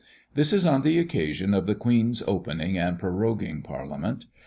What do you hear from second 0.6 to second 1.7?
on the occasion of